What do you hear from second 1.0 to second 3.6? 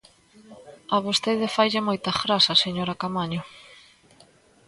vostede faille moita graza, señora Caamaño.